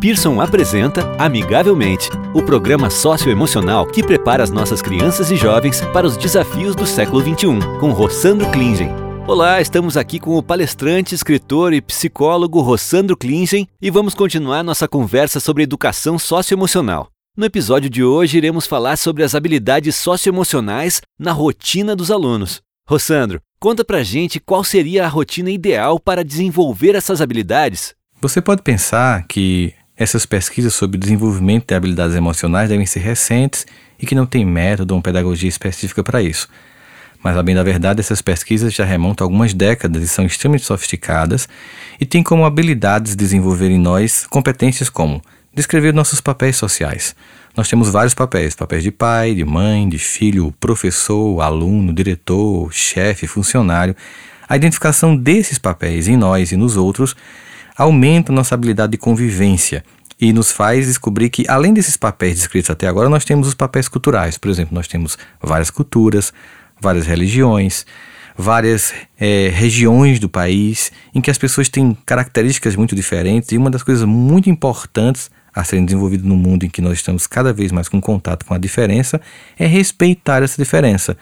[0.00, 6.16] Pearson apresenta Amigavelmente, o programa socioemocional que prepara as nossas crianças e jovens para os
[6.16, 8.90] desafios do século XXI, com Rossandro Klingen.
[9.26, 14.86] Olá, estamos aqui com o palestrante, escritor e psicólogo Rossandro Klingen e vamos continuar nossa
[14.86, 17.08] conversa sobre educação socioemocional.
[17.36, 22.60] No episódio de hoje, iremos falar sobre as habilidades socioemocionais na rotina dos alunos.
[22.88, 27.94] Rossandro, conta pra gente qual seria a rotina ideal para desenvolver essas habilidades.
[28.20, 33.66] Você pode pensar que essas pesquisas sobre desenvolvimento de habilidades emocionais devem ser recentes
[33.98, 36.48] e que não tem método ou pedagogia específica para isso.
[37.20, 41.48] Mas, a bem da verdade, essas pesquisas já remontam algumas décadas e são extremamente sofisticadas
[42.00, 45.20] e têm como habilidades desenvolver em nós competências como
[45.52, 47.16] descrever nossos papéis sociais.
[47.56, 53.26] Nós temos vários papéis: papéis de pai, de mãe, de filho, professor, aluno, diretor, chefe,
[53.26, 53.96] funcionário.
[54.48, 57.16] A identificação desses papéis em nós e nos outros
[57.78, 59.84] aumenta nossa habilidade de convivência
[60.20, 63.88] e nos faz descobrir que, além desses papéis descritos até agora, nós temos os papéis
[63.88, 64.36] culturais.
[64.36, 66.32] Por exemplo, nós temos várias culturas,
[66.80, 67.86] várias religiões,
[68.36, 73.52] várias é, regiões do país em que as pessoas têm características muito diferentes.
[73.52, 77.26] E uma das coisas muito importantes a serem desenvolvidas no mundo em que nós estamos
[77.26, 79.20] cada vez mais com contato com a diferença
[79.56, 81.16] é respeitar essa diferença.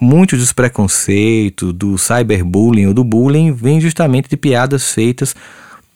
[0.00, 5.34] Muitos dos preconceitos, do cyberbullying ou do bullying vêm justamente de piadas feitas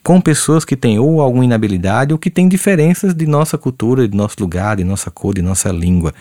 [0.02, 4.16] com pessoas que têm ou alguma inabilidade ou que têm diferenças de nossa cultura, de
[4.16, 6.14] nosso lugar, de nossa cor, de nossa língua.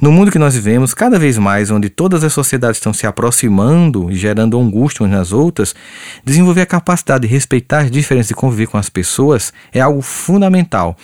[0.00, 4.10] No mundo que nós vivemos, cada vez mais, onde todas as sociedades estão se aproximando
[4.10, 5.74] e gerando angústia umas nas outras,
[6.24, 10.96] desenvolver a capacidade de respeitar as diferenças e conviver com as pessoas é algo fundamental.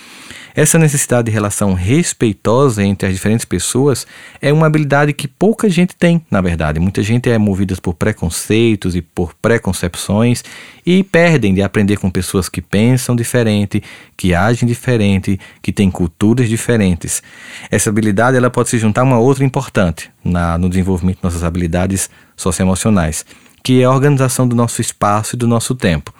[0.55, 4.05] Essa necessidade de relação respeitosa entre as diferentes pessoas
[4.41, 6.79] é uma habilidade que pouca gente tem, na verdade.
[6.79, 10.43] Muita gente é movida por preconceitos e por preconcepções
[10.85, 13.83] e perdem de aprender com pessoas que pensam diferente,
[14.17, 17.21] que agem diferente, que têm culturas diferentes.
[17.69, 21.43] Essa habilidade ela pode se juntar a uma outra importante na, no desenvolvimento de nossas
[21.43, 23.25] habilidades socioemocionais,
[23.63, 26.13] que é a organização do nosso espaço e do nosso tempo.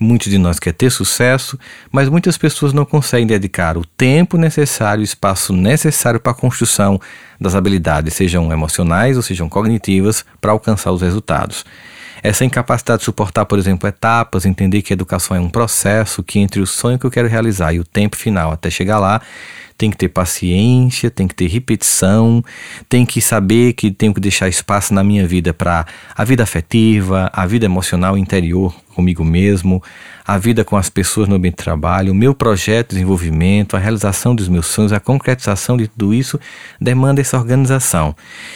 [0.00, 1.58] Muitos de nós quer ter sucesso,
[1.90, 6.98] mas muitas pessoas não conseguem dedicar o tempo necessário, o espaço necessário para a construção
[7.40, 11.64] das habilidades, sejam emocionais ou sejam cognitivas, para alcançar os resultados.
[12.22, 16.38] Essa incapacidade de suportar, por exemplo, etapas, entender que a educação é um processo, que
[16.38, 19.20] entre o sonho que eu quero realizar e o tempo final até chegar lá,
[19.82, 22.40] tem que ter paciência, tem que ter repetição,
[22.88, 25.84] tem que saber que tenho que deixar espaço na minha vida para
[26.14, 29.82] a vida afetiva, a vida emocional interior comigo mesmo,
[30.24, 33.80] a vida com as pessoas no ambiente de trabalho, o meu projeto de desenvolvimento, a
[33.80, 36.38] realização dos meus sonhos, a concretização de tudo isso
[36.80, 38.14] demanda essa organização.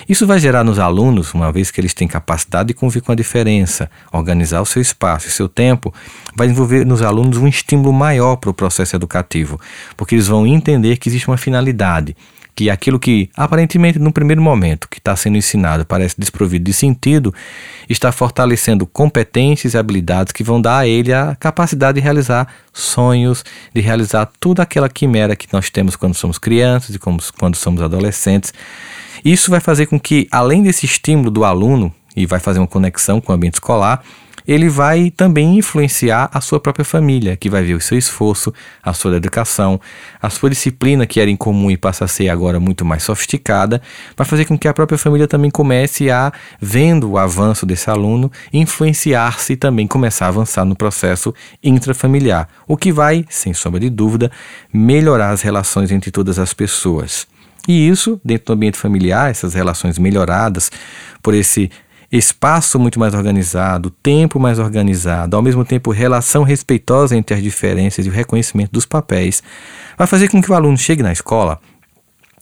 [0.09, 3.17] Isso vai gerar nos alunos, uma vez que eles têm capacidade de conviver com a
[3.17, 5.93] diferença, organizar o seu espaço e seu tempo,
[6.37, 9.59] vai desenvolver nos alunos um estímulo maior para o processo educativo,
[9.97, 12.17] porque eles vão entender que existe uma finalidade
[12.55, 17.35] que aquilo que aparentemente no primeiro momento que está sendo ensinado parece desprovido de sentido,
[17.87, 23.45] está fortalecendo competências e habilidades que vão dar a ele a capacidade de realizar sonhos,
[23.75, 28.55] de realizar toda aquela quimera que nós temos quando somos crianças e quando somos adolescentes.
[29.23, 33.21] Isso vai fazer com que, além desse estímulo do aluno, e vai fazer uma conexão
[33.21, 34.03] com o ambiente escolar,
[34.47, 38.53] ele vai também influenciar a sua própria família, que vai ver o seu esforço,
[38.83, 39.81] a sua dedicação,
[40.21, 43.83] a sua disciplina, que era incomum e passa a ser agora muito mais sofisticada,
[44.17, 48.31] vai fazer com que a própria família também comece a, vendo o avanço desse aluno,
[48.53, 53.91] influenciar-se e também começar a avançar no processo intrafamiliar, o que vai, sem sombra de
[53.91, 54.31] dúvida,
[54.73, 57.27] melhorar as relações entre todas as pessoas.
[57.69, 60.71] E isso, dentro do ambiente familiar, essas relações melhoradas
[61.21, 61.71] por esse
[62.17, 68.07] espaço muito mais organizado, tempo mais organizado, ao mesmo tempo relação respeitosa entre as diferenças
[68.07, 69.43] e o reconhecimento dos papéis,
[69.97, 71.61] vai fazer com que o aluno chegue na escola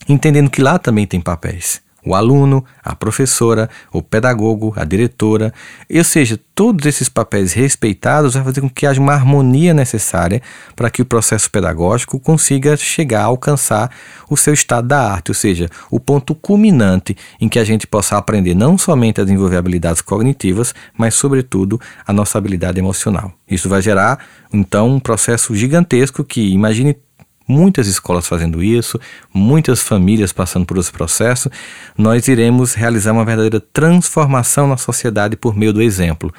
[0.08, 5.52] entendendo que lá também tem papéis o aluno, a professora, o pedagogo, a diretora,
[5.92, 10.42] ou seja, todos esses papéis respeitados vai fazer com que haja uma harmonia necessária
[10.76, 13.90] para que o processo pedagógico consiga chegar a alcançar
[14.28, 18.16] o seu estado da arte, ou seja, o ponto culminante em que a gente possa
[18.16, 23.32] aprender não somente a desenvolver habilidades cognitivas, mas sobretudo a nossa habilidade emocional.
[23.48, 24.18] Isso vai gerar
[24.52, 26.96] então um processo gigantesco que imagine
[27.46, 28.98] muitas escolas fazendo isso,
[29.32, 31.50] muitas famílias passando por esse processo,
[31.96, 36.32] nós iremos realizar uma verdadeira transformação na sociedade por meio do exemplo.